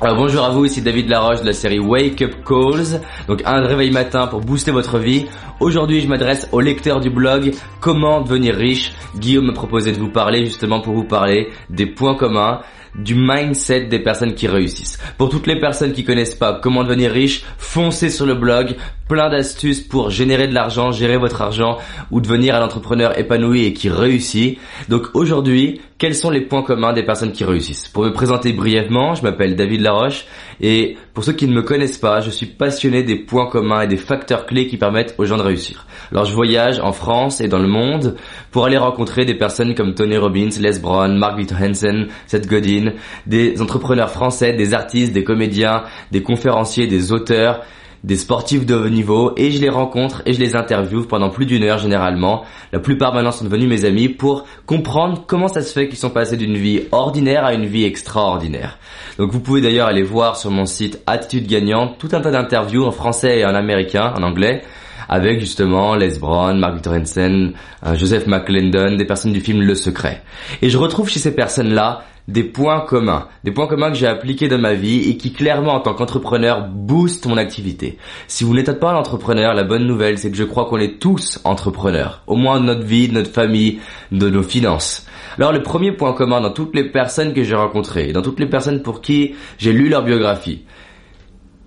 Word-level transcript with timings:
Alors 0.00 0.14
bonjour 0.16 0.44
à 0.44 0.50
vous, 0.50 0.64
ici 0.64 0.80
David 0.80 1.08
Laroche 1.08 1.40
de 1.40 1.46
la 1.46 1.52
série 1.52 1.80
Wake 1.80 2.22
Up 2.22 2.32
Calls, 2.46 3.00
donc 3.26 3.42
un 3.44 3.66
réveil 3.66 3.90
matin 3.90 4.28
pour 4.28 4.40
booster 4.40 4.70
votre 4.70 5.00
vie. 5.00 5.26
Aujourd'hui 5.58 6.00
je 6.00 6.06
m'adresse 6.06 6.48
aux 6.52 6.60
lecteurs 6.60 7.00
du 7.00 7.10
blog 7.10 7.52
Comment 7.80 8.20
devenir 8.20 8.54
riche. 8.54 8.92
Guillaume 9.16 9.46
m'a 9.46 9.54
proposé 9.54 9.90
de 9.90 9.98
vous 9.98 10.10
parler 10.10 10.44
justement 10.44 10.80
pour 10.80 10.94
vous 10.94 11.02
parler 11.02 11.48
des 11.68 11.86
points 11.86 12.14
communs 12.14 12.60
du 12.94 13.16
mindset 13.16 13.86
des 13.86 13.98
personnes 13.98 14.34
qui 14.34 14.46
réussissent. 14.46 14.98
Pour 15.18 15.30
toutes 15.30 15.48
les 15.48 15.58
personnes 15.58 15.92
qui 15.92 16.04
connaissent 16.04 16.34
pas 16.34 16.52
comment 16.52 16.84
devenir 16.84 17.10
riche, 17.10 17.42
foncez 17.58 18.08
sur 18.08 18.24
le 18.24 18.34
blog, 18.34 18.76
plein 19.08 19.28
d'astuces 19.28 19.80
pour 19.80 20.10
générer 20.10 20.46
de 20.46 20.54
l'argent, 20.54 20.92
gérer 20.92 21.16
votre 21.16 21.42
argent 21.42 21.78
ou 22.10 22.20
devenir 22.20 22.54
un 22.54 22.64
entrepreneur 22.64 23.18
épanoui 23.18 23.64
et 23.64 23.72
qui 23.72 23.88
réussit. 23.88 24.58
Donc 24.88 25.08
aujourd'hui, 25.14 25.80
quels 25.98 26.14
sont 26.14 26.30
les 26.30 26.42
points 26.42 26.62
communs 26.62 26.92
des 26.92 27.02
personnes 27.02 27.32
qui 27.32 27.42
réussissent? 27.42 27.88
Pour 27.88 28.04
me 28.04 28.12
présenter 28.12 28.52
brièvement, 28.52 29.14
je 29.14 29.22
m'appelle 29.24 29.56
David 29.56 29.80
Laroche 29.80 30.26
et 30.60 30.96
pour 31.12 31.24
ceux 31.24 31.32
qui 31.32 31.48
ne 31.48 31.52
me 31.52 31.62
connaissent 31.62 31.98
pas, 31.98 32.20
je 32.20 32.30
suis 32.30 32.46
passionné 32.46 33.02
des 33.02 33.16
points 33.16 33.48
communs 33.48 33.80
et 33.80 33.88
des 33.88 33.96
facteurs 33.96 34.46
clés 34.46 34.68
qui 34.68 34.76
permettent 34.76 35.16
aux 35.18 35.24
gens 35.24 35.36
de 35.36 35.42
réussir. 35.42 35.86
Alors 36.12 36.24
je 36.24 36.32
voyage 36.32 36.78
en 36.78 36.92
France 36.92 37.40
et 37.40 37.48
dans 37.48 37.58
le 37.58 37.66
monde 37.66 38.14
pour 38.52 38.64
aller 38.64 38.76
rencontrer 38.76 39.24
des 39.24 39.34
personnes 39.34 39.74
comme 39.74 39.94
Tony 39.94 40.16
Robbins, 40.16 40.50
Les 40.60 40.78
Brown, 40.78 41.18
Mark 41.18 41.36
Victor 41.36 41.58
Hansen, 41.60 42.06
Seth 42.28 42.46
Godin, 42.46 42.92
des 43.26 43.60
entrepreneurs 43.60 44.10
français, 44.10 44.52
des 44.52 44.74
artistes, 44.74 45.12
des 45.12 45.24
comédiens, 45.24 45.82
des 46.12 46.22
conférenciers, 46.22 46.86
des 46.86 47.12
auteurs, 47.12 47.64
des 48.04 48.16
sportifs 48.16 48.64
de 48.64 48.74
haut 48.74 48.88
niveau 48.88 49.32
et 49.36 49.50
je 49.50 49.60
les 49.60 49.68
rencontre 49.68 50.22
et 50.26 50.32
je 50.32 50.40
les 50.40 50.56
interviewe 50.56 51.06
pendant 51.06 51.30
plus 51.30 51.46
d'une 51.46 51.64
heure 51.64 51.78
généralement. 51.78 52.44
La 52.72 52.78
plupart 52.78 53.12
maintenant 53.12 53.32
sont 53.32 53.44
devenus 53.44 53.68
mes 53.68 53.84
amis 53.84 54.08
pour 54.08 54.44
comprendre 54.66 55.24
comment 55.26 55.48
ça 55.48 55.62
se 55.62 55.72
fait 55.72 55.88
qu'ils 55.88 55.98
sont 55.98 56.10
passés 56.10 56.36
d'une 56.36 56.56
vie 56.56 56.82
ordinaire 56.92 57.44
à 57.44 57.54
une 57.54 57.66
vie 57.66 57.84
extraordinaire. 57.84 58.78
Donc 59.18 59.30
vous 59.30 59.40
pouvez 59.40 59.60
d'ailleurs 59.60 59.88
aller 59.88 60.02
voir 60.02 60.36
sur 60.36 60.50
mon 60.50 60.66
site 60.66 61.00
Attitude 61.06 61.46
Gagnante 61.48 61.98
tout 61.98 62.08
un 62.12 62.20
tas 62.20 62.30
d'interviews 62.30 62.84
en 62.84 62.92
français 62.92 63.40
et 63.40 63.44
en 63.44 63.54
américain, 63.54 64.12
en 64.16 64.22
anglais 64.22 64.62
avec 65.08 65.40
justement 65.40 65.94
Les 65.94 66.18
Brown, 66.18 66.58
Mark 66.58 66.74
Victor 66.74 66.94
Hansen, 66.94 67.52
euh, 67.86 67.96
Joseph 67.96 68.26
McClendon, 68.26 68.96
des 68.96 69.04
personnes 69.04 69.32
du 69.32 69.40
film 69.40 69.62
Le 69.62 69.74
Secret. 69.74 70.22
Et 70.62 70.70
je 70.70 70.78
retrouve 70.78 71.08
chez 71.08 71.18
ces 71.18 71.34
personnes-là 71.34 72.04
des 72.28 72.44
points 72.44 72.80
communs, 72.80 73.26
des 73.42 73.52
points 73.52 73.66
communs 73.66 73.88
que 73.88 73.96
j'ai 73.96 74.06
appliqués 74.06 74.48
dans 74.48 74.58
ma 74.58 74.74
vie 74.74 75.08
et 75.08 75.16
qui 75.16 75.32
clairement 75.32 75.72
en 75.72 75.80
tant 75.80 75.94
qu'entrepreneur 75.94 76.68
boostent 76.68 77.26
mon 77.26 77.38
activité. 77.38 77.96
Si 78.26 78.44
vous 78.44 78.54
n'êtes 78.54 78.78
pas 78.78 78.92
un 78.92 78.96
entrepreneur, 78.96 79.54
la 79.54 79.64
bonne 79.64 79.86
nouvelle 79.86 80.18
c'est 80.18 80.30
que 80.30 80.36
je 80.36 80.44
crois 80.44 80.66
qu'on 80.66 80.78
est 80.78 81.00
tous 81.00 81.40
entrepreneurs, 81.44 82.22
au 82.26 82.36
moins 82.36 82.60
de 82.60 82.66
notre 82.66 82.84
vie, 82.84 83.08
de 83.08 83.14
notre 83.14 83.32
famille, 83.32 83.80
de 84.12 84.28
nos 84.28 84.42
finances. 84.42 85.06
Alors 85.38 85.52
le 85.52 85.62
premier 85.62 85.92
point 85.92 86.12
commun 86.12 86.42
dans 86.42 86.52
toutes 86.52 86.74
les 86.74 86.84
personnes 86.84 87.32
que 87.32 87.44
j'ai 87.44 87.54
rencontrées, 87.54 88.12
dans 88.12 88.22
toutes 88.22 88.40
les 88.40 88.46
personnes 88.46 88.82
pour 88.82 89.00
qui 89.00 89.34
j'ai 89.56 89.72
lu 89.72 89.88
leur 89.88 90.04
biographie, 90.04 90.64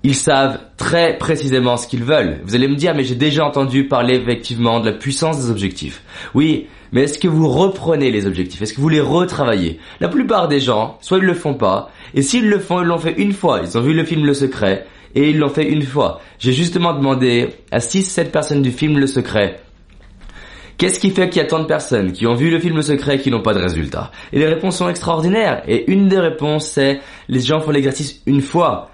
ils 0.04 0.16
savent 0.16 0.60
très 0.78 1.18
précisément 1.18 1.78
ce 1.78 1.88
qu'ils 1.88 2.04
veulent. 2.04 2.40
Vous 2.44 2.56
allez 2.56 2.68
me 2.68 2.76
dire, 2.76 2.96
mais 2.96 3.04
j'ai 3.04 3.16
déjà 3.16 3.46
entendu 3.46 3.88
parler 3.88 4.16
effectivement 4.16 4.80
de 4.80 4.90
la 4.90 4.98
puissance 4.98 5.40
des 5.40 5.52
objectifs. 5.52 6.02
Oui, 6.34 6.68
mais 6.92 7.04
est-ce 7.04 7.20
que 7.20 7.28
vous 7.28 7.48
reprenez 7.48 8.10
les 8.12 8.26
objectifs? 8.26 8.62
Est-ce 8.62 8.74
que 8.74 8.82
vous 8.82 8.90
les 8.90 9.02
retravaillez? 9.02 9.80
La 10.00 10.10
plupart 10.10 10.48
des 10.48 10.60
gens, 10.60 10.98
soit 11.02 11.20
ils 11.20 11.24
le 11.24 11.34
font 11.34 11.54
pas, 11.54 11.92
et 12.14 12.22
s'ils 12.22 12.50
le 12.50 12.60
font, 12.60 12.82
ils 12.82 12.88
l'ont 12.88 12.98
fait 12.98 13.14
une 13.18 13.34
fois. 13.34 13.62
Ils 13.64 13.78
ont 13.78 13.82
vu 13.82 13.94
le 13.94 14.04
film 14.04 14.26
Le 14.26 14.34
Secret, 14.34 14.88
et 15.14 15.30
ils 15.30 15.38
l'ont 15.38 15.50
fait 15.50 15.70
une 15.70 15.84
fois. 15.84 16.20
J'ai 16.40 16.54
justement 16.54 16.94
demandé 16.94 17.50
à 17.72 17.78
6-7 17.78 18.32
personnes 18.32 18.62
du 18.62 18.72
film 18.72 18.98
Le 18.98 19.08
Secret, 19.08 19.60
Qu'est-ce 20.78 21.00
qui 21.00 21.12
fait 21.12 21.30
qu'il 21.30 21.40
y 21.40 21.46
a 21.46 21.48
tant 21.48 21.60
de 21.60 21.66
personnes 21.66 22.12
qui 22.12 22.26
ont 22.26 22.34
vu 22.34 22.50
le 22.50 22.58
film 22.58 22.76
Le 22.76 22.82
Secret 22.82 23.18
et 23.18 23.20
qui 23.20 23.30
n'ont 23.30 23.44
pas 23.44 23.54
de 23.54 23.60
résultat 23.60 24.10
Et 24.34 24.40
les 24.40 24.48
réponses 24.48 24.78
sont 24.78 24.90
extraordinaires. 24.90 25.62
Et 25.68 25.92
une 25.92 26.08
des 26.08 26.18
réponses, 26.18 26.66
c'est 26.66 27.02
les 27.30 27.40
gens 27.40 27.60
font 27.60 27.70
l'exercice 27.70 28.24
une 28.26 28.42
fois 28.42 28.90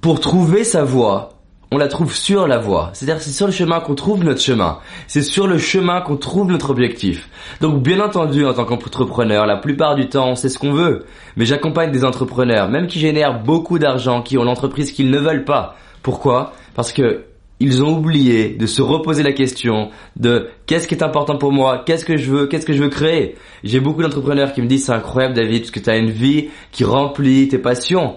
pour 0.00 0.20
trouver 0.20 0.64
sa 0.64 0.84
voie, 0.84 1.30
on 1.70 1.76
la 1.76 1.88
trouve 1.88 2.14
sur 2.14 2.46
la 2.46 2.58
voie. 2.58 2.90
C'est-à-dire 2.92 3.20
c'est 3.20 3.32
sur 3.32 3.46
le 3.46 3.52
chemin 3.52 3.80
qu'on 3.80 3.94
trouve 3.94 4.24
notre 4.24 4.40
chemin. 4.40 4.78
C'est 5.06 5.22
sur 5.22 5.46
le 5.46 5.58
chemin 5.58 6.00
qu'on 6.00 6.16
trouve 6.16 6.50
notre 6.50 6.70
objectif. 6.70 7.28
Donc 7.60 7.82
bien 7.82 8.00
entendu, 8.00 8.46
en 8.46 8.54
tant 8.54 8.64
qu'entrepreneur, 8.64 9.44
la 9.44 9.56
plupart 9.56 9.94
du 9.94 10.08
temps, 10.08 10.30
on 10.30 10.34
sait 10.34 10.48
ce 10.48 10.58
qu'on 10.58 10.72
veut. 10.72 11.04
Mais 11.36 11.44
j'accompagne 11.44 11.90
des 11.90 12.04
entrepreneurs, 12.04 12.70
même 12.70 12.86
qui 12.86 13.00
génèrent 13.00 13.42
beaucoup 13.42 13.78
d'argent, 13.78 14.22
qui 14.22 14.38
ont 14.38 14.44
l'entreprise 14.44 14.92
qu'ils 14.92 15.10
ne 15.10 15.18
veulent 15.18 15.44
pas. 15.44 15.76
Pourquoi? 16.02 16.52
Parce 16.74 16.92
que 16.92 17.24
ils 17.60 17.82
ont 17.82 17.98
oublié 17.98 18.50
de 18.50 18.66
se 18.66 18.80
reposer 18.82 19.24
la 19.24 19.32
question 19.32 19.90
de 20.14 20.48
qu'est-ce 20.66 20.86
qui 20.86 20.94
est 20.94 21.02
important 21.02 21.36
pour 21.36 21.50
moi, 21.50 21.82
qu'est-ce 21.84 22.04
que 22.04 22.16
je 22.16 22.30
veux, 22.30 22.46
qu'est-ce 22.46 22.64
que 22.64 22.72
je 22.72 22.80
veux 22.80 22.88
créer? 22.88 23.34
J'ai 23.64 23.80
beaucoup 23.80 24.00
d'entrepreneurs 24.00 24.52
qui 24.52 24.62
me 24.62 24.68
disent 24.68 24.86
c'est 24.86 24.92
incroyable 24.92 25.34
David 25.34 25.62
parce 25.62 25.72
que 25.72 25.80
tu 25.80 25.90
as 25.90 25.96
une 25.96 26.10
vie 26.10 26.50
qui 26.70 26.84
remplit 26.84 27.48
tes 27.48 27.58
passions. 27.58 28.16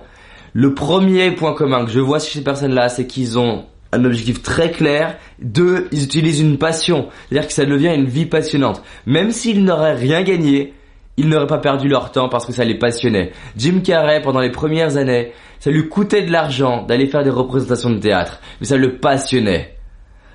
Le 0.53 0.73
premier 0.73 1.31
point 1.31 1.53
commun 1.53 1.85
que 1.85 1.91
je 1.91 1.99
vois 1.99 2.19
chez 2.19 2.39
ces 2.39 2.43
personnes-là, 2.43 2.89
c'est 2.89 3.07
qu'ils 3.07 3.39
ont 3.39 3.65
un 3.93 4.05
objectif 4.05 4.41
très 4.41 4.71
clair. 4.71 5.17
Deux, 5.41 5.87
ils 5.91 6.03
utilisent 6.03 6.41
une 6.41 6.57
passion. 6.57 7.07
C'est-à-dire 7.29 7.47
que 7.47 7.53
ça 7.53 7.65
devient 7.65 7.93
une 7.95 8.05
vie 8.05 8.25
passionnante. 8.25 8.81
Même 9.05 9.31
s'ils 9.31 9.63
n'auraient 9.63 9.95
rien 9.95 10.23
gagné, 10.23 10.73
ils 11.17 11.27
n'auraient 11.27 11.47
pas 11.47 11.57
perdu 11.57 11.87
leur 11.87 12.11
temps 12.11 12.29
parce 12.29 12.45
que 12.45 12.53
ça 12.53 12.65
les 12.65 12.77
passionnait. 12.77 13.31
Jim 13.57 13.81
Carrey, 13.83 14.21
pendant 14.21 14.39
les 14.39 14.51
premières 14.51 14.97
années, 14.97 15.31
ça 15.59 15.71
lui 15.71 15.87
coûtait 15.87 16.23
de 16.23 16.31
l'argent 16.31 16.83
d'aller 16.83 17.07
faire 17.07 17.23
des 17.23 17.29
représentations 17.29 17.89
de 17.89 17.99
théâtre. 17.99 18.39
Mais 18.59 18.67
ça 18.67 18.77
le 18.77 18.97
passionnait. 18.97 19.75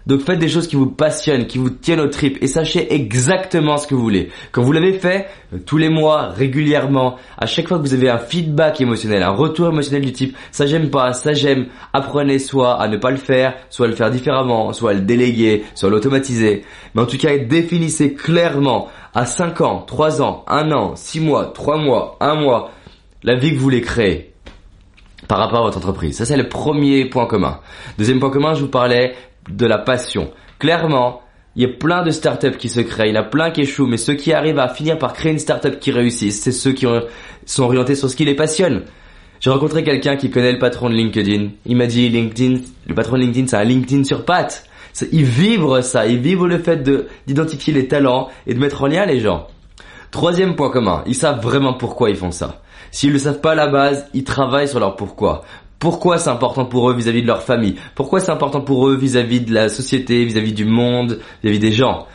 Donc 0.07 0.21
faites 0.21 0.39
des 0.39 0.49
choses 0.49 0.69
qui 0.69 0.77
vous 0.77 0.87
passionnent, 0.87 1.47
qui 1.47 1.59
vous 1.59 1.71
tiennent 1.71 2.01
au 2.01 2.07
trip 2.07 2.39
et 2.41 2.47
sachez 2.47 2.95
exactement 2.95 3.77
ce 3.77 3.89
que 3.89 3.95
vous 3.95 4.03
voulez. 4.03 4.31
Quand 4.53 4.63
vous 4.63 4.71
l'avez 4.71 4.93
fait, 4.93 5.27
euh, 5.53 5.59
tous 5.65 5.79
les 5.79 5.89
mois, 5.89 6.29
régulièrement, 6.29 7.17
à 7.37 7.47
chaque 7.47 7.67
fois 7.67 7.79
que 7.79 7.83
vous 7.83 7.95
avez 7.95 8.09
un 8.09 8.19
feedback 8.19 8.81
émotionnel, 8.81 9.25
un 9.25 9.31
retour 9.31 9.69
émotionnel 9.69 10.03
du 10.03 10.13
type 10.13 10.37
ça 10.53 10.67
j'aime 10.67 10.91
pas, 10.91 11.13
ça 11.13 11.33
j'aime, 11.33 11.67
apprenez 11.93 12.39
soit 12.39 12.81
à 12.81 12.87
ne 12.87 12.97
pas 12.97 13.11
le 13.11 13.17
faire, 13.17 13.55
soit 13.69 13.87
à 13.87 13.89
le 13.89 13.97
faire 13.97 14.11
différemment, 14.11 14.73
soit 14.73 14.93
à 14.93 14.95
le 14.95 15.01
déléguer, 15.01 15.65
soit 15.75 15.89
à 15.89 15.93
l'automatiser. 15.93 16.65
Mais 16.95 17.03
en 17.03 17.07
tout 17.07 17.19
cas, 17.19 17.37
définissez 17.37 18.15
clairement 18.15 18.89
à 19.13 19.27
5 19.27 19.61
ans, 19.61 19.85
3 19.87 20.23
ans, 20.23 20.45
1 20.47 20.71
an, 20.71 20.95
6 20.95 21.21
mois, 21.21 21.47
3 21.47 21.79
mois, 21.79 22.17
1 22.21 22.37
mois, 22.37 22.71
la 23.25 23.35
vie 23.35 23.51
que 23.51 23.57
vous 23.57 23.63
voulez 23.63 23.81
créer 23.81 24.33
par 25.27 25.39
rapport 25.39 25.61
à 25.61 25.63
votre 25.63 25.79
entreprise. 25.79 26.17
Ça, 26.17 26.25
c'est 26.25 26.37
le 26.37 26.49
premier 26.49 27.07
point 27.07 27.27
commun. 27.27 27.59
Deuxième 27.99 28.21
point 28.21 28.31
commun, 28.31 28.55
je 28.55 28.61
vous 28.61 28.69
parlais 28.69 29.15
de 29.49 29.67
la 29.67 29.79
passion. 29.79 30.31
Clairement, 30.59 31.23
il 31.55 31.63
y 31.63 31.65
a 31.65 31.69
plein 31.69 32.03
de 32.03 32.11
startups 32.11 32.57
qui 32.59 32.69
se 32.69 32.81
créent, 32.81 33.09
il 33.09 33.15
y 33.15 33.19
en 33.19 33.23
a 33.23 33.25
plein 33.25 33.51
qui 33.51 33.63
échouent, 33.63 33.87
mais 33.87 33.97
ceux 33.97 34.15
qui 34.15 34.33
arrivent 34.33 34.59
à 34.59 34.69
finir 34.69 34.99
par 34.99 35.13
créer 35.15 35.33
une 35.33 35.39
startup 35.39 35.81
qui 35.81 35.91
réussisse, 35.91 36.41
c'est 36.41 36.53
ceux 36.53 36.73
qui 36.73 36.87
sont 37.47 37.63
orientés 37.63 37.95
sur 37.95 38.11
ce 38.11 38.17
qui 38.17 38.25
les 38.25 38.35
passionne. 38.35 38.83
J'ai 39.41 39.51
rencontré 39.51 39.85
quelqu'un 39.85 40.17
qui 40.17 40.31
connaît 40.31 40.53
le 40.53 40.59
patron 40.59 40.89
de 40.89 40.95
LinkedIn. 40.95 41.49
Il 41.67 41.77
m'a 41.77 41.87
dit 41.87 42.09
LinkedIn, 42.09 42.61
le 42.87 42.95
patron 42.95 43.17
de 43.17 43.23
LinkedIn, 43.23 43.47
c'est 43.47 43.57
un 43.57 43.65
LinkedIn 43.65 44.05
sur 44.05 44.25
pattes. 44.25 44.67
Il 45.13 45.25
vibre 45.25 45.83
ça, 45.83 46.07
il 46.07 46.19
vibre 46.19 46.47
le 46.47 46.59
fait 46.59 46.79
de 46.79 47.07
d'identifier 47.27 47.75
les 47.75 47.87
talents 47.87 48.29
et 48.47 48.55
de 48.55 48.59
mettre 48.59 48.83
en 48.83 48.87
lien 48.87 49.05
les 49.05 49.21
gens. 49.21 49.47
Troisième 50.11 50.57
point 50.57 50.71
commun, 50.71 51.03
ils 51.07 51.15
savent 51.15 51.43
vraiment 51.43 51.75
pourquoi 51.75 52.09
ils 52.09 52.17
font 52.17 52.31
ça. 52.31 52.63
S'ils 52.91 53.13
le 53.13 53.19
savent 53.19 53.41
pas 53.41 53.53
à 53.53 53.55
la 53.55 53.67
base, 53.67 54.07
ils 54.15 54.25
travaillent 54.25 54.69
sur 54.69 54.81
leur 54.81 54.97
pourquoi. 54.97 55.45
Pourquoi 55.87 56.19
c'est 56.19 56.31
important 56.31 56.65
pour 56.65 56.91
eux 56.91 56.95
vis-à-vis 56.95 57.23
de 57.23 57.29
leur 57.29 57.45
famille? 57.45 57.77
Pourquoi 57.95 58.19
c'est 58.19 58.33
important 58.33 58.61
pour 58.61 58.89
eux 58.89 58.97
vis-à-vis 58.97 59.41
de 59.43 59.55
la 59.55 59.69
société, 59.69 60.25
vis-à-vis 60.25 60.53
du 60.53 60.65
monde, 60.65 61.21
vis-à-vis 61.45 61.61
des 61.61 61.71
gens? 61.71 62.09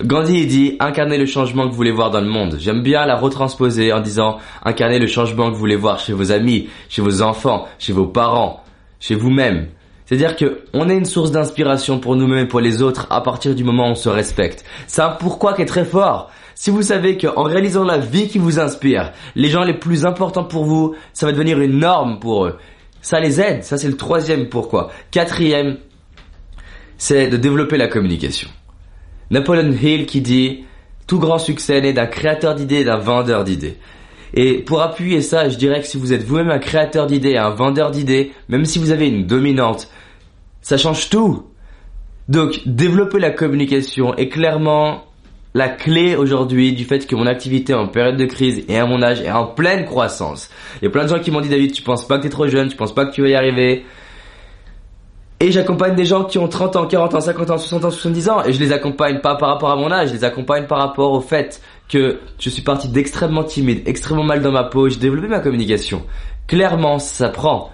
Gandhi 0.00 0.46
dit 0.46 0.76
incarnez 0.78 1.18
le 1.18 1.26
changement 1.26 1.64
que 1.64 1.70
vous 1.70 1.76
voulez 1.76 1.90
voir 1.90 2.12
dans 2.12 2.20
le 2.20 2.28
monde. 2.28 2.54
J'aime 2.60 2.84
bien 2.84 3.04
la 3.04 3.16
retransposer 3.16 3.92
en 3.92 3.98
disant 3.98 4.38
incarnez 4.64 5.00
le 5.00 5.08
changement 5.08 5.48
que 5.48 5.54
vous 5.54 5.58
voulez 5.58 5.74
voir 5.74 5.98
chez 5.98 6.12
vos 6.12 6.30
amis, 6.30 6.68
chez 6.88 7.02
vos 7.02 7.20
enfants, 7.20 7.66
chez 7.80 7.92
vos 7.92 8.06
parents, 8.06 8.62
chez 9.00 9.16
vous-même. 9.16 9.70
C'est-à-dire 10.04 10.36
que 10.36 10.60
on 10.72 10.88
est 10.88 10.96
une 10.96 11.04
source 11.04 11.32
d'inspiration 11.32 11.98
pour 11.98 12.14
nous-mêmes 12.14 12.44
et 12.44 12.48
pour 12.48 12.60
les 12.60 12.80
autres 12.80 13.08
à 13.10 13.22
partir 13.22 13.56
du 13.56 13.64
moment 13.64 13.88
où 13.88 13.90
on 13.90 13.94
se 13.96 14.08
respecte. 14.08 14.64
C'est 14.86 15.02
un 15.02 15.10
pourquoi 15.10 15.54
qui 15.54 15.62
est 15.62 15.66
très 15.66 15.84
fort. 15.84 16.30
Si 16.54 16.70
vous 16.70 16.82
savez 16.82 17.18
qu'en 17.18 17.42
réalisant 17.42 17.82
la 17.82 17.98
vie 17.98 18.28
qui 18.28 18.38
vous 18.38 18.60
inspire, 18.60 19.10
les 19.34 19.48
gens 19.48 19.64
les 19.64 19.76
plus 19.76 20.06
importants 20.06 20.44
pour 20.44 20.64
vous, 20.64 20.94
ça 21.12 21.26
va 21.26 21.32
devenir 21.32 21.60
une 21.60 21.80
norme 21.80 22.20
pour 22.20 22.46
eux. 22.46 22.56
Ça 23.06 23.20
les 23.20 23.40
aide. 23.40 23.62
Ça, 23.62 23.78
c'est 23.78 23.86
le 23.86 23.96
troisième 23.96 24.48
pourquoi. 24.48 24.90
Quatrième, 25.12 25.76
c'est 26.98 27.28
de 27.28 27.36
développer 27.36 27.76
la 27.76 27.86
communication. 27.86 28.48
Napoleon 29.30 29.70
Hill 29.70 30.06
qui 30.06 30.20
dit 30.20 30.64
tout 31.06 31.20
grand 31.20 31.38
succès 31.38 31.80
naît 31.80 31.92
d'un 31.92 32.08
créateur 32.08 32.56
d'idées 32.56 32.80
et 32.80 32.84
d'un 32.84 32.96
vendeur 32.96 33.44
d'idées. 33.44 33.78
Et 34.34 34.54
pour 34.54 34.82
appuyer 34.82 35.22
ça, 35.22 35.48
je 35.48 35.56
dirais 35.56 35.82
que 35.82 35.86
si 35.86 35.98
vous 35.98 36.12
êtes 36.12 36.24
vous-même 36.24 36.50
un 36.50 36.58
créateur 36.58 37.06
d'idées 37.06 37.30
et 37.30 37.38
un 37.38 37.50
vendeur 37.50 37.92
d'idées, 37.92 38.32
même 38.48 38.64
si 38.64 38.80
vous 38.80 38.90
avez 38.90 39.06
une 39.06 39.24
dominante, 39.24 39.88
ça 40.60 40.76
change 40.76 41.08
tout. 41.08 41.46
Donc, 42.28 42.62
développer 42.66 43.20
la 43.20 43.30
communication 43.30 44.16
est 44.16 44.30
clairement 44.30 45.04
la 45.56 45.70
clé 45.70 46.16
aujourd'hui 46.16 46.74
du 46.74 46.84
fait 46.84 47.06
que 47.06 47.16
mon 47.16 47.26
activité 47.26 47.72
en 47.72 47.88
période 47.88 48.18
de 48.18 48.26
crise 48.26 48.62
et 48.68 48.78
à 48.78 48.84
mon 48.84 49.02
âge 49.02 49.22
est 49.22 49.30
en 49.30 49.46
pleine 49.46 49.86
croissance. 49.86 50.50
Il 50.82 50.84
y 50.84 50.88
a 50.88 50.90
plein 50.90 51.04
de 51.04 51.08
gens 51.08 51.18
qui 51.18 51.30
m'ont 51.30 51.40
dit 51.40 51.48
David, 51.48 51.72
tu 51.72 51.80
penses 51.80 52.06
pas 52.06 52.18
que 52.18 52.22
tu 52.22 52.26
es 52.26 52.30
trop 52.30 52.46
jeune, 52.46 52.68
tu 52.68 52.76
penses 52.76 52.94
pas 52.94 53.06
que 53.06 53.12
tu 53.12 53.22
vas 53.22 53.28
y 53.28 53.34
arriver. 53.34 53.86
Et 55.40 55.50
j'accompagne 55.50 55.94
des 55.94 56.04
gens 56.04 56.24
qui 56.24 56.36
ont 56.36 56.46
30 56.46 56.76
ans, 56.76 56.86
40 56.86 57.14
ans, 57.14 57.20
50 57.22 57.50
ans, 57.50 57.56
60 57.56 57.84
ans, 57.86 57.90
70 57.90 58.28
ans. 58.28 58.44
Et 58.44 58.52
je 58.52 58.60
les 58.60 58.70
accompagne 58.70 59.20
pas 59.20 59.36
par 59.36 59.48
rapport 59.48 59.70
à 59.70 59.76
mon 59.76 59.90
âge, 59.90 60.10
je 60.10 60.12
les 60.12 60.24
accompagne 60.24 60.66
par 60.66 60.76
rapport 60.76 61.12
au 61.12 61.22
fait 61.22 61.62
que 61.88 62.18
je 62.38 62.50
suis 62.50 62.60
parti 62.60 62.88
d'extrêmement 62.88 63.42
timide, 63.42 63.80
extrêmement 63.86 64.24
mal 64.24 64.42
dans 64.42 64.52
ma 64.52 64.64
peau, 64.64 64.90
j'ai 64.90 64.98
développé 64.98 65.26
ma 65.26 65.40
communication. 65.40 66.02
Clairement, 66.48 66.98
ça 66.98 67.30
prend. 67.30 67.70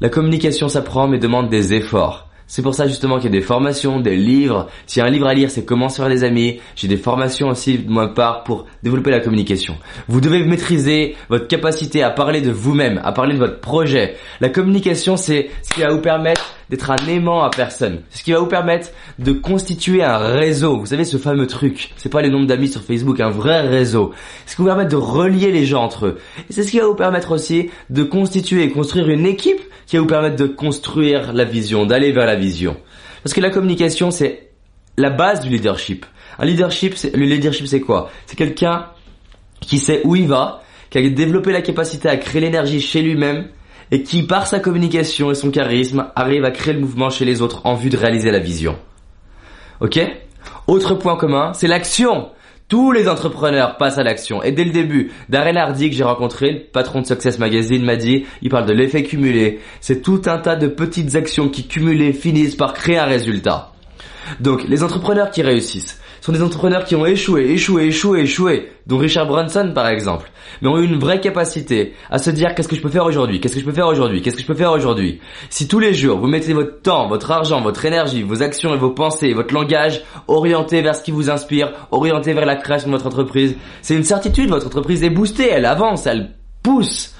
La 0.00 0.10
communication 0.10 0.68
s'apprend 0.68 1.08
mais 1.08 1.18
demande 1.18 1.48
des 1.48 1.74
efforts. 1.74 2.29
C'est 2.50 2.62
pour 2.62 2.74
ça 2.74 2.88
justement 2.88 3.20
qu'il 3.20 3.26
y 3.32 3.36
a 3.36 3.38
des 3.38 3.46
formations, 3.46 4.00
des 4.00 4.16
livres. 4.16 4.66
S'il 4.88 4.98
y 5.00 5.04
a 5.04 5.06
un 5.06 5.10
livre 5.10 5.28
à 5.28 5.34
lire, 5.34 5.52
c'est 5.52 5.64
comment 5.64 5.88
se 5.88 5.98
faire 5.98 6.08
des 6.08 6.24
amis. 6.24 6.58
J'ai 6.74 6.88
des 6.88 6.96
formations 6.96 7.46
aussi 7.46 7.78
de 7.78 7.88
ma 7.88 8.08
part 8.08 8.42
pour 8.42 8.66
développer 8.82 9.12
la 9.12 9.20
communication. 9.20 9.76
Vous 10.08 10.20
devez 10.20 10.44
maîtriser 10.44 11.14
votre 11.28 11.46
capacité 11.46 12.02
à 12.02 12.10
parler 12.10 12.40
de 12.40 12.50
vous-même, 12.50 13.00
à 13.04 13.12
parler 13.12 13.34
de 13.34 13.38
votre 13.38 13.60
projet. 13.60 14.16
La 14.40 14.48
communication, 14.48 15.16
c'est 15.16 15.48
ce 15.62 15.72
qui 15.72 15.82
va 15.82 15.92
vous 15.92 16.00
permettre 16.00 16.56
d'être 16.70 16.90
un 16.92 17.06
aimant 17.08 17.42
à 17.42 17.50
personne. 17.50 18.02
C'est 18.10 18.20
ce 18.20 18.24
qui 18.24 18.32
va 18.32 18.38
vous 18.38 18.46
permettre 18.46 18.90
de 19.18 19.32
constituer 19.32 20.04
un 20.04 20.18
réseau. 20.18 20.78
Vous 20.78 20.86
savez, 20.86 21.04
ce 21.04 21.16
fameux 21.16 21.48
truc. 21.48 21.92
C'est 21.96 22.08
pas 22.08 22.22
les 22.22 22.30
nombres 22.30 22.46
d'amis 22.46 22.68
sur 22.68 22.82
Facebook, 22.82 23.18
un 23.18 23.28
vrai 23.28 23.62
réseau. 23.62 24.12
C'est 24.46 24.52
ce 24.52 24.56
qui 24.56 24.62
vous 24.62 24.68
permettre 24.68 24.90
de 24.90 24.96
relier 24.96 25.50
les 25.50 25.66
gens 25.66 25.82
entre 25.82 26.06
eux. 26.06 26.18
Et 26.48 26.52
c'est 26.52 26.62
ce 26.62 26.70
qui 26.70 26.78
va 26.78 26.86
vous 26.86 26.94
permettre 26.94 27.32
aussi 27.32 27.70
de 27.90 28.04
constituer 28.04 28.62
et 28.62 28.70
construire 28.70 29.10
une 29.10 29.26
équipe 29.26 29.60
qui 29.86 29.96
va 29.96 30.02
vous 30.02 30.08
permettre 30.08 30.36
de 30.36 30.46
construire 30.46 31.32
la 31.32 31.44
vision, 31.44 31.86
d'aller 31.86 32.12
vers 32.12 32.26
la 32.26 32.36
vision. 32.36 32.76
Parce 33.24 33.34
que 33.34 33.40
la 33.40 33.50
communication, 33.50 34.12
c'est 34.12 34.50
la 34.96 35.10
base 35.10 35.40
du 35.40 35.48
leadership. 35.48 36.06
Un 36.38 36.44
leadership, 36.46 36.94
le 37.12 37.26
leadership, 37.26 37.66
c'est 37.66 37.80
quoi? 37.80 38.12
C'est 38.26 38.36
quelqu'un 38.36 38.86
qui 39.60 39.78
sait 39.78 40.02
où 40.04 40.14
il 40.14 40.28
va, 40.28 40.62
qui 40.88 40.98
a 40.98 41.08
développé 41.08 41.50
la 41.50 41.62
capacité 41.62 42.08
à 42.08 42.16
créer 42.16 42.40
l'énergie 42.40 42.80
chez 42.80 43.02
lui-même 43.02 43.48
et 43.90 44.02
qui, 44.02 44.22
par 44.22 44.46
sa 44.46 44.60
communication 44.60 45.30
et 45.30 45.34
son 45.34 45.50
charisme, 45.50 46.06
arrive 46.14 46.44
à 46.44 46.50
créer 46.50 46.74
le 46.74 46.80
mouvement 46.80 47.10
chez 47.10 47.24
les 47.24 47.42
autres 47.42 47.62
en 47.64 47.74
vue 47.74 47.90
de 47.90 47.96
réaliser 47.96 48.30
la 48.30 48.38
vision. 48.38 48.76
Ok? 49.80 49.98
Autre 50.66 50.94
point 50.94 51.16
commun, 51.16 51.52
c'est 51.52 51.66
l'action. 51.66 52.28
Tous 52.68 52.92
les 52.92 53.08
entrepreneurs 53.08 53.76
passent 53.78 53.98
à 53.98 54.04
l'action. 54.04 54.44
Et 54.44 54.52
dès 54.52 54.62
le 54.62 54.70
début, 54.70 55.10
Darren 55.28 55.56
Hardy 55.56 55.90
que 55.90 55.96
j'ai 55.96 56.04
rencontré, 56.04 56.52
le 56.52 56.60
patron 56.60 57.00
de 57.00 57.06
Success 57.06 57.40
Magazine, 57.40 57.84
m'a 57.84 57.96
dit, 57.96 58.26
il 58.42 58.48
parle 58.48 58.66
de 58.66 58.72
l'effet 58.72 59.02
cumulé. 59.02 59.58
C'est 59.80 60.02
tout 60.02 60.22
un 60.26 60.38
tas 60.38 60.54
de 60.54 60.68
petites 60.68 61.16
actions 61.16 61.48
qui 61.48 61.66
cumulées 61.66 62.12
finissent 62.12 62.54
par 62.54 62.72
créer 62.72 62.98
un 62.98 63.06
résultat. 63.06 63.72
Donc, 64.38 64.62
les 64.68 64.84
entrepreneurs 64.84 65.32
qui 65.32 65.42
réussissent, 65.42 65.99
sont 66.30 66.36
des 66.36 66.42
entrepreneurs 66.44 66.84
qui 66.84 66.94
ont 66.94 67.06
échoué, 67.06 67.50
échoué, 67.50 67.86
échoué, 67.86 68.20
échoué, 68.20 68.68
dont 68.86 68.98
Richard 68.98 69.26
Branson 69.26 69.72
par 69.74 69.88
exemple, 69.88 70.30
mais 70.62 70.68
ont 70.68 70.78
eu 70.78 70.84
une 70.84 70.98
vraie 70.98 71.20
capacité 71.20 71.94
à 72.08 72.18
se 72.18 72.30
dire 72.30 72.54
qu'est-ce 72.54 72.68
que 72.68 72.76
je 72.76 72.80
peux 72.80 72.88
faire 72.88 73.04
aujourd'hui, 73.04 73.40
qu'est-ce 73.40 73.54
que 73.54 73.60
je 73.60 73.64
peux 73.64 73.72
faire 73.72 73.88
aujourd'hui, 73.88 74.22
qu'est-ce 74.22 74.36
que 74.36 74.42
je 74.42 74.46
peux 74.46 74.54
faire 74.54 74.70
aujourd'hui? 74.70 75.20
Si 75.48 75.66
tous 75.66 75.80
les 75.80 75.92
jours 75.92 76.18
vous 76.18 76.28
mettez 76.28 76.52
votre 76.52 76.82
temps, 76.82 77.08
votre 77.08 77.32
argent, 77.32 77.60
votre 77.60 77.84
énergie, 77.84 78.22
vos 78.22 78.42
actions 78.42 78.72
et 78.74 78.78
vos 78.78 78.90
pensées, 78.90 79.32
votre 79.32 79.52
langage 79.52 80.02
orienté 80.28 80.82
vers 80.82 80.94
ce 80.94 81.02
qui 81.02 81.10
vous 81.10 81.30
inspire, 81.30 81.72
orienté 81.90 82.32
vers 82.32 82.46
la 82.46 82.54
création 82.54 82.90
de 82.90 82.94
votre 82.94 83.08
entreprise, 83.08 83.56
c'est 83.82 83.96
une 83.96 84.04
certitude, 84.04 84.50
votre 84.50 84.66
entreprise 84.66 85.02
est 85.02 85.10
boostée, 85.10 85.48
elle 85.50 85.66
avance, 85.66 86.06
elle 86.06 86.30
pousse. 86.62 87.12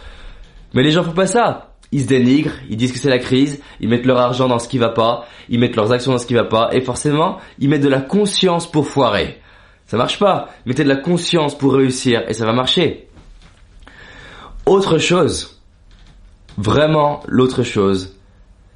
Mais 0.72 0.84
les 0.84 0.92
gens 0.92 1.02
font 1.02 1.12
pas 1.12 1.26
ça 1.26 1.69
ils 1.92 2.02
se 2.02 2.06
dénigrent, 2.06 2.54
ils 2.68 2.76
disent 2.76 2.92
que 2.92 2.98
c'est 2.98 3.10
la 3.10 3.18
crise, 3.18 3.60
ils 3.80 3.88
mettent 3.88 4.06
leur 4.06 4.18
argent 4.18 4.48
dans 4.48 4.58
ce 4.58 4.68
qui 4.68 4.78
va 4.78 4.90
pas, 4.90 5.26
ils 5.48 5.58
mettent 5.58 5.76
leurs 5.76 5.92
actions 5.92 6.12
dans 6.12 6.18
ce 6.18 6.26
qui 6.26 6.34
va 6.34 6.44
pas, 6.44 6.70
et 6.72 6.80
forcément, 6.80 7.38
ils 7.58 7.68
mettent 7.68 7.82
de 7.82 7.88
la 7.88 8.00
conscience 8.00 8.70
pour 8.70 8.86
foirer. 8.86 9.40
Ça 9.86 9.96
marche 9.96 10.20
pas. 10.20 10.50
Mettez 10.66 10.84
de 10.84 10.88
la 10.88 10.96
conscience 10.96 11.58
pour 11.58 11.74
réussir, 11.74 12.22
et 12.28 12.32
ça 12.32 12.46
va 12.46 12.52
marcher. 12.52 13.08
Autre 14.66 14.98
chose, 14.98 15.60
vraiment 16.56 17.22
l'autre 17.26 17.64
chose, 17.64 18.16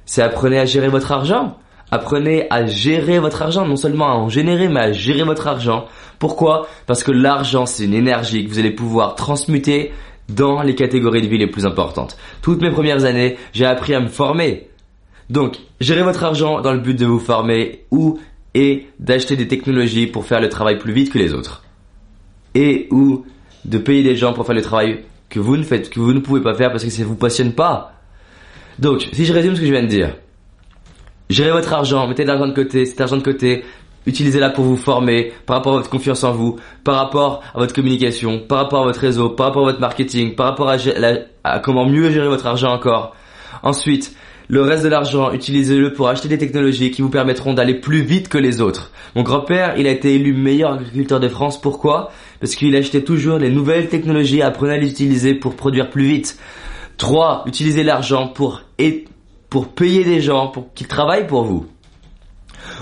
c'est 0.05 0.21
apprenez 0.21 0.59
à 0.59 0.65
gérer 0.65 0.89
votre 0.89 1.13
argent. 1.13 1.57
Apprenez 1.91 2.47
à 2.49 2.65
gérer 2.65 3.19
votre 3.19 3.43
argent, 3.43 3.65
non 3.65 3.77
seulement 3.77 4.07
à 4.07 4.15
en 4.15 4.27
générer, 4.27 4.67
mais 4.67 4.79
à 4.81 4.91
gérer 4.91 5.23
votre 5.23 5.47
argent. 5.47 5.85
Pourquoi? 6.19 6.67
Parce 6.87 7.03
que 7.03 7.11
l'argent, 7.11 7.65
c'est 7.65 7.85
une 7.85 7.93
énergie 7.93 8.43
que 8.43 8.49
vous 8.49 8.59
allez 8.59 8.71
pouvoir 8.71 9.15
transmuter 9.15 9.93
dans 10.29 10.61
les 10.61 10.75
catégories 10.75 11.21
de 11.21 11.27
vie 11.27 11.37
les 11.37 11.47
plus 11.47 11.65
importantes. 11.65 12.17
Toutes 12.41 12.61
mes 12.61 12.71
premières 12.71 13.05
années, 13.05 13.37
j'ai 13.53 13.65
appris 13.65 13.93
à 13.93 13.99
me 13.99 14.07
former. 14.07 14.67
Donc, 15.29 15.57
gérez 15.79 16.03
votre 16.03 16.23
argent 16.23 16.61
dans 16.61 16.73
le 16.73 16.79
but 16.79 16.97
de 16.97 17.05
vous 17.05 17.19
former 17.19 17.85
ou 17.91 18.19
et 18.53 18.87
d'acheter 18.99 19.35
des 19.35 19.47
technologies 19.47 20.07
pour 20.07 20.25
faire 20.25 20.39
le 20.41 20.49
travail 20.49 20.77
plus 20.77 20.93
vite 20.93 21.11
que 21.11 21.17
les 21.17 21.33
autres. 21.33 21.63
Et 22.53 22.87
ou 22.89 23.25
de 23.65 23.77
payer 23.77 24.03
des 24.03 24.15
gens 24.15 24.33
pour 24.33 24.45
faire 24.45 24.55
le 24.55 24.61
travail 24.61 25.01
que 25.29 25.39
vous 25.39 25.57
ne 25.57 25.63
faites, 25.63 25.89
que 25.89 25.99
vous 25.99 26.13
ne 26.13 26.19
pouvez 26.19 26.41
pas 26.41 26.53
faire 26.53 26.71
parce 26.71 26.83
que 26.83 26.89
ça 26.89 27.03
vous 27.03 27.15
passionne 27.15 27.53
pas. 27.53 27.93
Donc, 28.79 29.07
si 29.11 29.25
je 29.25 29.33
résume 29.33 29.55
ce 29.55 29.61
que 29.61 29.67
je 29.67 29.71
viens 29.71 29.83
de 29.83 29.87
dire, 29.87 30.15
gérez 31.29 31.51
votre 31.51 31.73
argent, 31.73 32.07
mettez 32.07 32.23
de 32.23 32.29
l'argent 32.29 32.47
de 32.47 32.53
côté, 32.53 32.85
cet 32.85 33.01
argent 33.01 33.17
de 33.17 33.23
côté, 33.23 33.63
Utilisez-la 34.05 34.49
pour 34.49 34.65
vous 34.65 34.77
former 34.77 35.33
par 35.45 35.57
rapport 35.57 35.73
à 35.73 35.77
votre 35.77 35.89
confiance 35.89 36.23
en 36.23 36.31
vous, 36.31 36.57
par 36.83 36.95
rapport 36.95 37.41
à 37.53 37.59
votre 37.59 37.73
communication, 37.73 38.39
par 38.39 38.59
rapport 38.59 38.81
à 38.81 38.85
votre 38.85 38.99
réseau, 38.99 39.29
par 39.29 39.47
rapport 39.47 39.63
à 39.63 39.71
votre 39.71 39.81
marketing, 39.81 40.35
par 40.35 40.47
rapport 40.47 40.69
à, 40.69 41.59
comment 41.59 41.85
mieux 41.85 42.11
gérer 42.11 42.27
votre 42.27 42.45
argent 42.45 42.71
encore. 42.71 43.15
Ensuite, 43.63 44.15
le 44.47 44.61
reste 44.61 44.83
de 44.83 44.89
l'argent, 44.89 45.31
utilisez-le 45.31 45.93
pour 45.93 46.07
acheter 46.07 46.27
des 46.27 46.37
technologies 46.37 46.91
qui 46.91 47.01
vous 47.01 47.09
permettront 47.09 47.53
d'aller 47.53 47.73
plus 47.73 48.03
vite 48.03 48.29
que 48.29 48.37
les 48.37 48.61
autres. 48.61 48.91
Mon 49.15 49.23
grand-père, 49.23 49.73
il 49.77 49.87
a 49.87 49.91
été 49.91 50.13
élu 50.13 50.33
meilleur 50.33 50.73
agriculteur 50.73 51.19
de 51.19 51.27
France. 51.27 51.59
Pourquoi? 51.59 52.11
Parce 52.39 52.53
qu'il 52.53 52.75
achetait 52.75 53.01
toujours 53.01 53.39
les 53.39 53.49
nouvelles 53.49 53.89
technologies, 53.89 54.43
apprenez 54.43 54.73
à 54.75 54.77
les 54.77 54.89
utiliser 54.89 55.33
pour 55.33 55.55
produire 55.55 55.89
plus 55.89 56.05
vite. 56.05 56.37
3. 56.97 57.43
Utilisez 57.47 57.83
l'argent 57.83 58.27
pour, 58.27 58.61
pour 59.49 59.69
payer 59.69 60.03
des 60.03 60.21
gens 60.21 60.47
pour 60.47 60.71
qu'ils 60.73 60.87
travaillent 60.87 61.27
pour 61.27 61.43
vous. 61.43 61.65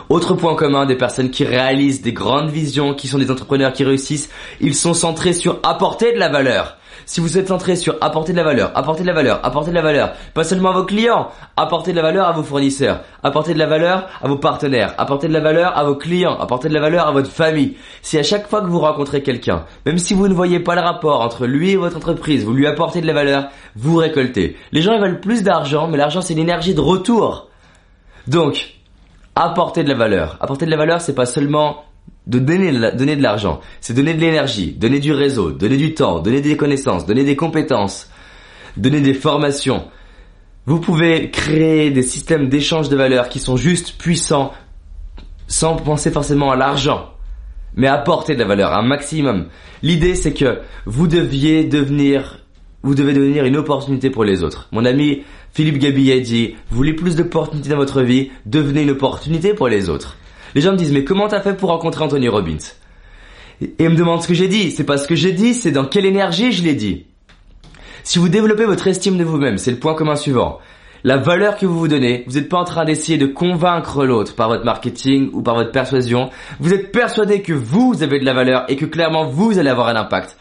Autre 0.09 0.33
point 0.33 0.55
commun 0.55 0.85
des 0.85 0.95
personnes 0.95 1.29
qui 1.29 1.45
réalisent 1.45 2.01
des 2.01 2.13
grandes 2.13 2.49
visions, 2.49 2.93
qui 2.93 3.07
sont 3.07 3.17
des 3.17 3.31
entrepreneurs 3.31 3.73
qui 3.73 3.83
réussissent, 3.83 4.29
ils 4.59 4.75
sont 4.75 4.93
centrés 4.93 5.33
sur 5.33 5.59
apporter 5.63 6.13
de 6.13 6.19
la 6.19 6.29
valeur. 6.29 6.77
Si 7.05 7.19
vous 7.19 7.37
êtes 7.37 7.49
centré 7.49 7.75
sur 7.75 7.95
apporter 8.01 8.31
de 8.31 8.37
la 8.37 8.43
valeur, 8.43 8.71
apporter 8.75 9.01
de 9.01 9.07
la 9.07 9.13
valeur, 9.13 9.39
apporter 9.43 9.71
de 9.71 9.75
la 9.75 9.81
valeur, 9.81 10.13
pas 10.33 10.43
seulement 10.43 10.69
à 10.69 10.73
vos 10.73 10.85
clients, 10.85 11.29
apporter 11.57 11.91
de 11.91 11.97
la 11.97 12.01
valeur 12.01 12.27
à 12.27 12.31
vos 12.31 12.43
fournisseurs, 12.43 13.01
apporter 13.23 13.53
de 13.53 13.59
la 13.59 13.65
valeur 13.65 14.07
à 14.21 14.27
vos 14.27 14.37
partenaires, 14.37 14.93
apporter 14.97 15.27
de 15.27 15.33
la 15.33 15.41
valeur 15.41 15.77
à 15.77 15.83
vos 15.83 15.95
clients, 15.95 16.37
apporter 16.39 16.69
de 16.69 16.73
la 16.73 16.79
valeur 16.79 17.07
à 17.07 17.11
votre 17.11 17.29
famille. 17.29 17.75
Si 18.01 18.17
à 18.17 18.23
chaque 18.23 18.47
fois 18.47 18.61
que 18.61 18.67
vous 18.67 18.79
rencontrez 18.79 19.21
quelqu'un, 19.21 19.65
même 19.85 19.97
si 19.97 20.13
vous 20.13 20.27
ne 20.27 20.33
voyez 20.33 20.59
pas 20.59 20.75
le 20.75 20.81
rapport 20.81 21.21
entre 21.21 21.45
lui 21.45 21.71
et 21.71 21.77
votre 21.77 21.97
entreprise, 21.97 22.45
vous 22.45 22.53
lui 22.53 22.67
apportez 22.67 23.01
de 23.01 23.07
la 23.07 23.13
valeur, 23.13 23.47
vous 23.75 23.97
récoltez. 23.97 24.55
Les 24.71 24.81
gens 24.81 24.93
ils 24.93 25.01
veulent 25.01 25.19
plus 25.19 25.43
d'argent, 25.43 25.87
mais 25.87 25.97
l'argent 25.97 26.21
c'est 26.21 26.35
l'énergie 26.35 26.73
de 26.73 26.81
retour. 26.81 27.49
Donc, 28.27 28.72
apporter 29.35 29.83
de 29.83 29.89
la 29.89 29.95
valeur. 29.95 30.37
Apporter 30.39 30.65
de 30.65 30.71
la 30.71 30.77
valeur, 30.77 31.01
c'est 31.01 31.15
pas 31.15 31.25
seulement 31.25 31.85
de 32.27 32.39
donner, 32.39 32.71
de 32.71 33.21
l'argent, 33.21 33.59
c'est 33.81 33.93
donner 33.93 34.13
de 34.13 34.21
l'énergie, 34.21 34.71
donner 34.71 34.99
du 34.99 35.11
réseau, 35.11 35.51
donner 35.51 35.77
du 35.77 35.93
temps, 35.93 36.19
donner 36.19 36.41
des 36.41 36.55
connaissances, 36.55 37.05
donner 37.05 37.23
des 37.23 37.35
compétences, 37.35 38.09
donner 38.77 39.01
des 39.01 39.13
formations. 39.13 39.85
Vous 40.65 40.79
pouvez 40.79 41.29
créer 41.31 41.91
des 41.91 42.03
systèmes 42.03 42.47
d'échange 42.47 42.87
de 42.87 42.95
valeur 42.95 43.27
qui 43.27 43.39
sont 43.39 43.57
juste 43.57 43.97
puissants 43.97 44.53
sans 45.47 45.75
penser 45.75 46.11
forcément 46.11 46.51
à 46.51 46.55
l'argent, 46.55 47.09
mais 47.75 47.87
apporter 47.87 48.35
de 48.35 48.39
la 48.39 48.47
valeur, 48.47 48.71
un 48.73 48.83
maximum. 48.83 49.47
L'idée 49.81 50.15
c'est 50.15 50.33
que 50.33 50.61
vous 50.85 51.07
deviez 51.07 51.65
devenir, 51.65 52.39
vous 52.83 52.95
devez 52.95 53.13
devenir 53.13 53.43
une 53.43 53.57
opportunité 53.57 54.09
pour 54.09 54.23
les 54.23 54.43
autres. 54.43 54.69
Mon 54.71 54.85
ami 54.85 55.23
Philippe 55.53 55.77
Gabillet 55.77 56.19
dit, 56.21 56.55
vous 56.69 56.77
voulez 56.77 56.93
plus 56.93 57.15
d'opportunités 57.15 57.69
dans 57.69 57.77
votre 57.77 58.01
vie, 58.01 58.31
devenez 58.47 58.81
une 58.81 58.91
opportunité 58.91 59.53
pour 59.53 59.67
les 59.67 59.87
autres. 59.87 60.17
Les 60.55 60.61
gens 60.61 60.71
me 60.71 60.77
disent, 60.77 60.91
mais 60.91 61.03
comment 61.03 61.27
t'as 61.27 61.41
fait 61.41 61.53
pour 61.53 61.69
rencontrer 61.69 62.03
Anthony 62.03 62.27
Robbins? 62.27 62.57
Et 63.61 63.75
ils 63.77 63.89
me 63.89 63.95
demandent 63.95 64.23
ce 64.23 64.27
que 64.27 64.33
j'ai 64.33 64.47
dit. 64.47 64.71
C'est 64.71 64.83
pas 64.83 64.97
ce 64.97 65.07
que 65.07 65.15
j'ai 65.15 65.31
dit, 65.31 65.53
c'est 65.53 65.71
dans 65.71 65.85
quelle 65.85 66.05
énergie 66.05 66.51
je 66.51 66.63
l'ai 66.63 66.73
dit. 66.73 67.05
Si 68.03 68.17
vous 68.17 68.29
développez 68.29 68.65
votre 68.65 68.87
estime 68.87 69.17
de 69.17 69.23
vous-même, 69.23 69.59
c'est 69.59 69.71
le 69.71 69.77
point 69.77 69.93
commun 69.93 70.15
suivant. 70.15 70.59
La 71.03 71.17
valeur 71.17 71.57
que 71.57 71.65
vous 71.67 71.77
vous 71.77 71.87
donnez, 71.87 72.23
vous 72.27 72.33
n'êtes 72.33 72.49
pas 72.49 72.57
en 72.57 72.63
train 72.63 72.85
d'essayer 72.85 73.19
de 73.19 73.27
convaincre 73.27 74.05
l'autre 74.05 74.35
par 74.35 74.49
votre 74.49 74.65
marketing 74.65 75.29
ou 75.33 75.41
par 75.41 75.55
votre 75.55 75.71
persuasion. 75.71 76.31
Vous 76.59 76.73
êtes 76.73 76.91
persuadé 76.91 77.41
que 77.41 77.53
vous 77.53 78.01
avez 78.01 78.19
de 78.19 78.25
la 78.25 78.33
valeur 78.33 78.65
et 78.69 78.75
que 78.75 78.85
clairement 78.85 79.25
vous 79.25 79.59
allez 79.59 79.69
avoir 79.69 79.89
un 79.89 79.95
impact. 79.95 80.35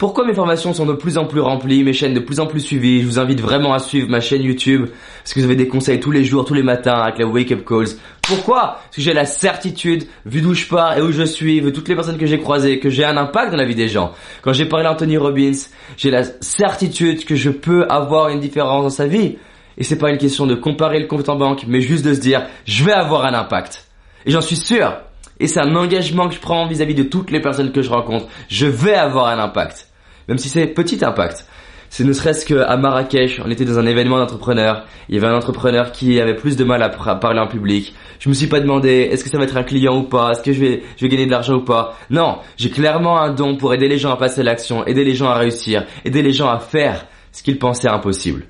Pourquoi 0.00 0.26
mes 0.26 0.32
formations 0.32 0.72
sont 0.72 0.86
de 0.86 0.94
plus 0.94 1.18
en 1.18 1.26
plus 1.26 1.40
remplies, 1.40 1.84
mes 1.84 1.92
chaînes 1.92 2.14
de 2.14 2.20
plus 2.20 2.40
en 2.40 2.46
plus 2.46 2.60
suivies? 2.60 3.02
Je 3.02 3.06
vous 3.06 3.18
invite 3.18 3.38
vraiment 3.38 3.74
à 3.74 3.78
suivre 3.78 4.08
ma 4.08 4.20
chaîne 4.20 4.42
YouTube 4.42 4.86
parce 5.18 5.34
que 5.34 5.40
vous 5.40 5.44
avez 5.44 5.56
des 5.56 5.68
conseils 5.68 6.00
tous 6.00 6.10
les 6.10 6.24
jours, 6.24 6.46
tous 6.46 6.54
les 6.54 6.62
matins 6.62 7.02
avec 7.02 7.18
la 7.18 7.26
Wake 7.26 7.52
Up 7.52 7.66
Calls. 7.68 7.98
Pourquoi? 8.22 8.78
Parce 8.82 8.96
que 8.96 9.02
j'ai 9.02 9.12
la 9.12 9.26
certitude, 9.26 10.04
vu 10.24 10.40
d'où 10.40 10.54
je 10.54 10.66
pars 10.66 10.96
et 10.96 11.02
où 11.02 11.12
je 11.12 11.22
suis, 11.22 11.60
vu 11.60 11.70
toutes 11.70 11.86
les 11.90 11.94
personnes 11.94 12.16
que 12.16 12.24
j'ai 12.24 12.38
croisées, 12.38 12.78
que 12.78 12.88
j'ai 12.88 13.04
un 13.04 13.18
impact 13.18 13.50
dans 13.50 13.58
la 13.58 13.66
vie 13.66 13.74
des 13.74 13.88
gens. 13.88 14.12
Quand 14.40 14.54
j'ai 14.54 14.64
parlé 14.64 14.86
à 14.86 14.92
Anthony 14.92 15.18
Robbins, 15.18 15.52
j'ai 15.98 16.10
la 16.10 16.22
certitude 16.40 17.26
que 17.26 17.36
je 17.36 17.50
peux 17.50 17.84
avoir 17.90 18.30
une 18.30 18.40
différence 18.40 18.84
dans 18.84 18.88
sa 18.88 19.06
vie. 19.06 19.36
Et 19.76 19.84
c'est 19.84 19.98
pas 19.98 20.08
une 20.08 20.16
question 20.16 20.46
de 20.46 20.54
comparer 20.54 20.98
le 20.98 21.08
compte 21.08 21.28
en 21.28 21.36
banque, 21.36 21.64
mais 21.68 21.82
juste 21.82 22.06
de 22.06 22.14
se 22.14 22.20
dire, 22.20 22.46
je 22.64 22.84
vais 22.84 22.92
avoir 22.92 23.26
un 23.26 23.34
impact. 23.34 23.86
Et 24.24 24.30
j'en 24.30 24.40
suis 24.40 24.56
sûr. 24.56 24.94
Et 25.40 25.46
c'est 25.46 25.60
un 25.60 25.76
engagement 25.76 26.26
que 26.26 26.34
je 26.34 26.40
prends 26.40 26.66
vis-à-vis 26.66 26.94
-vis 26.94 26.96
de 26.96 27.02
toutes 27.02 27.30
les 27.30 27.40
personnes 27.40 27.70
que 27.70 27.82
je 27.82 27.90
rencontre. 27.90 28.28
Je 28.48 28.64
vais 28.66 28.94
avoir 28.94 29.26
un 29.26 29.38
impact 29.38 29.89
même 30.28 30.38
si 30.38 30.48
c'est 30.48 30.66
petit 30.66 31.04
impact. 31.04 31.46
C'est 31.92 32.04
ne 32.04 32.12
serait-ce 32.12 32.46
qu'à 32.46 32.76
Marrakech, 32.76 33.40
on 33.44 33.50
était 33.50 33.64
dans 33.64 33.80
un 33.80 33.86
événement 33.86 34.18
d'entrepreneurs, 34.18 34.86
il 35.08 35.16
y 35.16 35.18
avait 35.18 35.26
un 35.26 35.36
entrepreneur 35.36 35.90
qui 35.90 36.20
avait 36.20 36.36
plus 36.36 36.56
de 36.56 36.62
mal 36.62 36.84
à 36.84 36.88
parler 36.88 37.40
en 37.40 37.48
public. 37.48 37.94
Je 38.20 38.28
me 38.28 38.34
suis 38.34 38.46
pas 38.46 38.60
demandé 38.60 39.08
est-ce 39.10 39.24
que 39.24 39.30
ça 39.30 39.38
va 39.38 39.44
être 39.44 39.56
un 39.56 39.64
client 39.64 39.98
ou 39.98 40.04
pas, 40.04 40.30
est-ce 40.30 40.42
que 40.42 40.52
je 40.52 40.60
vais, 40.60 40.82
je 40.96 41.02
vais 41.04 41.08
gagner 41.08 41.26
de 41.26 41.32
l'argent 41.32 41.54
ou 41.54 41.64
pas? 41.64 41.96
Non, 42.08 42.38
j'ai 42.56 42.70
clairement 42.70 43.20
un 43.20 43.32
don 43.32 43.56
pour 43.56 43.74
aider 43.74 43.88
les 43.88 43.98
gens 43.98 44.12
à 44.12 44.16
passer 44.16 44.42
à 44.42 44.44
l'action, 44.44 44.86
aider 44.86 45.02
les 45.02 45.16
gens 45.16 45.30
à 45.30 45.34
réussir, 45.34 45.84
aider 46.04 46.22
les 46.22 46.32
gens 46.32 46.48
à 46.48 46.60
faire 46.60 47.06
ce 47.32 47.42
qu'il 47.42 47.58
pensait 47.58 47.88
impossible. 47.88 48.46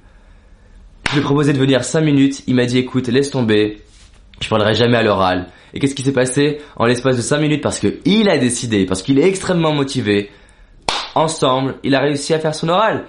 Je 1.09 1.15
lui 1.15 1.21
ai 1.21 1.23
proposé 1.23 1.55
de 1.55 1.59
venir 1.59 1.83
5 1.83 2.03
minutes, 2.03 2.43
il 2.47 2.55
m'a 2.55 2.67
dit 2.67 2.77
écoute, 2.77 3.09
laisse 3.09 3.31
tomber, 3.31 3.81
je 4.43 4.49
parlerai 4.51 4.75
jamais 4.75 4.99
à 4.99 5.03
l'oral. 5.03 5.47
Et 5.73 5.81
qu'est-ce 5.81 5.95
qui 5.95 6.03
s'est 6.03 6.13
passé? 6.13 6.59
En 6.77 6.85
l'espace 6.85 7.17
de 7.17 7.23
5 7.23 7.39
minutes 7.39 7.63
parce 7.63 7.81
que 7.81 8.01
il 8.05 8.29
a 8.29 8.37
décidé, 8.37 8.85
parce 8.85 9.03
qu'il 9.03 9.19
est 9.19 9.27
extrêmement 9.27 9.73
motivé, 9.73 10.31
ensemble, 11.15 11.77
il 11.83 11.95
a 11.95 12.01
réussi 12.01 12.35
à 12.35 12.39
faire 12.39 12.55
son 12.55 12.69
oral. 12.69 13.05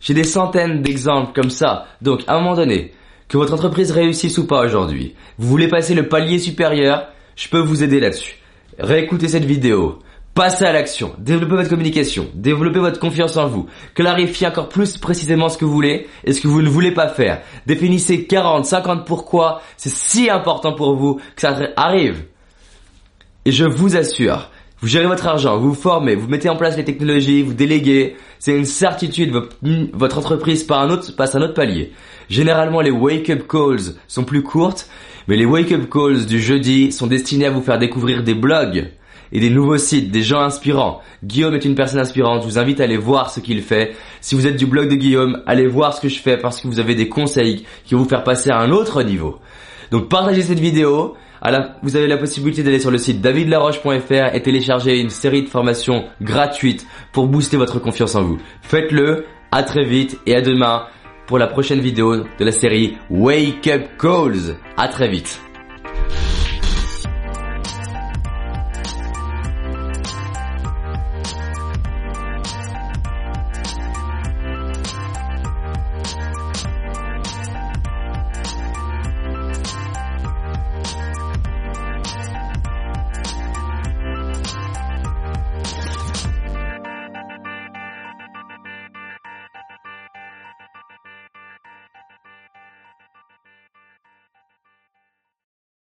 J'ai 0.00 0.14
des 0.14 0.24
centaines 0.24 0.82
d'exemples 0.82 1.32
comme 1.34 1.50
ça. 1.50 1.86
Donc, 2.02 2.22
à 2.26 2.34
un 2.34 2.40
moment 2.40 2.56
donné, 2.56 2.92
que 3.28 3.38
votre 3.38 3.54
entreprise 3.54 3.90
réussisse 3.90 4.38
ou 4.38 4.46
pas 4.46 4.64
aujourd'hui, 4.64 5.14
vous 5.38 5.48
voulez 5.48 5.68
passer 5.68 5.94
le 5.94 6.08
palier 6.08 6.38
supérieur, 6.38 7.08
je 7.36 7.48
peux 7.48 7.60
vous 7.60 7.82
aider 7.82 8.00
là-dessus. 8.00 8.36
Réécoutez 8.78 9.28
cette 9.28 9.44
vidéo. 9.44 9.98
Passez 10.34 10.64
à 10.64 10.72
l'action, 10.72 11.14
développez 11.18 11.54
votre 11.54 11.68
communication, 11.68 12.26
développez 12.34 12.80
votre 12.80 12.98
confiance 12.98 13.36
en 13.36 13.46
vous, 13.46 13.68
clarifiez 13.94 14.48
encore 14.48 14.68
plus 14.68 14.98
précisément 14.98 15.48
ce 15.48 15.56
que 15.56 15.64
vous 15.64 15.72
voulez 15.72 16.08
et 16.24 16.32
ce 16.32 16.40
que 16.40 16.48
vous 16.48 16.60
ne 16.60 16.68
voulez 16.68 16.90
pas 16.90 17.06
faire. 17.06 17.42
Définissez 17.66 18.26
40, 18.26 18.66
50 18.66 19.06
pourquoi 19.06 19.62
c'est 19.76 19.92
si 19.92 20.28
important 20.28 20.72
pour 20.72 20.96
vous 20.96 21.20
que 21.36 21.40
ça 21.40 21.56
arrive. 21.76 22.24
Et 23.44 23.52
je 23.52 23.64
vous 23.64 23.96
assure, 23.96 24.50
vous 24.84 24.90
gérez 24.90 25.06
votre 25.06 25.26
argent, 25.26 25.56
vous 25.56 25.70
vous 25.70 25.74
formez, 25.80 26.14
vous 26.14 26.28
mettez 26.28 26.50
en 26.50 26.56
place 26.56 26.76
les 26.76 26.84
technologies, 26.84 27.40
vous 27.40 27.54
déléguez, 27.54 28.16
c'est 28.38 28.54
une 28.54 28.66
certitude, 28.66 29.32
votre 29.94 30.18
entreprise 30.18 30.62
passe 30.62 30.76
un 30.76 30.90
autre, 30.90 31.16
passe 31.16 31.34
un 31.34 31.40
autre 31.40 31.54
palier. 31.54 31.92
Généralement, 32.28 32.82
les 32.82 32.90
wake-up 32.90 33.48
calls 33.48 33.94
sont 34.08 34.24
plus 34.24 34.42
courtes, 34.42 34.90
mais 35.26 35.36
les 35.36 35.46
wake-up 35.46 35.88
calls 35.90 36.26
du 36.26 36.38
jeudi 36.38 36.92
sont 36.92 37.06
destinés 37.06 37.46
à 37.46 37.50
vous 37.50 37.62
faire 37.62 37.78
découvrir 37.78 38.22
des 38.22 38.34
blogs 38.34 38.90
et 39.32 39.40
des 39.40 39.48
nouveaux 39.48 39.78
sites, 39.78 40.10
des 40.10 40.22
gens 40.22 40.42
inspirants. 40.42 41.00
Guillaume 41.24 41.54
est 41.54 41.64
une 41.64 41.76
personne 41.76 42.00
inspirante, 42.00 42.42
je 42.42 42.46
vous 42.46 42.58
invite 42.58 42.78
à 42.82 42.84
aller 42.84 42.98
voir 42.98 43.30
ce 43.30 43.40
qu'il 43.40 43.62
fait. 43.62 43.96
Si 44.20 44.34
vous 44.34 44.46
êtes 44.46 44.56
du 44.56 44.66
blog 44.66 44.90
de 44.90 44.96
Guillaume, 44.96 45.42
allez 45.46 45.66
voir 45.66 45.94
ce 45.94 46.02
que 46.02 46.10
je 46.10 46.20
fais 46.20 46.36
parce 46.36 46.60
que 46.60 46.68
vous 46.68 46.78
avez 46.78 46.94
des 46.94 47.08
conseils 47.08 47.64
qui 47.86 47.94
vont 47.94 48.02
vous 48.02 48.08
faire 48.10 48.22
passer 48.22 48.50
à 48.50 48.58
un 48.58 48.70
autre 48.70 49.02
niveau. 49.02 49.38
Donc 49.90 50.10
partagez 50.10 50.42
cette 50.42 50.60
vidéo. 50.60 51.14
Vous 51.82 51.96
avez 51.96 52.06
la 52.06 52.16
possibilité 52.16 52.62
d'aller 52.62 52.80
sur 52.80 52.90
le 52.90 52.98
site 52.98 53.20
davidlaroche.fr 53.20 54.34
et 54.34 54.42
télécharger 54.42 54.98
une 54.98 55.10
série 55.10 55.42
de 55.42 55.48
formations 55.48 56.04
gratuites 56.22 56.86
pour 57.12 57.28
booster 57.28 57.56
votre 57.56 57.78
confiance 57.78 58.14
en 58.14 58.22
vous. 58.22 58.38
Faites-le, 58.62 59.26
à 59.52 59.62
très 59.62 59.84
vite 59.84 60.18
et 60.26 60.34
à 60.34 60.40
demain 60.40 60.86
pour 61.26 61.38
la 61.38 61.46
prochaine 61.46 61.80
vidéo 61.80 62.16
de 62.16 62.44
la 62.44 62.52
série 62.52 62.96
Wake 63.10 63.66
Up 63.68 63.82
Calls. 63.98 64.56
À 64.76 64.88
très 64.88 65.08
vite. 65.08 65.40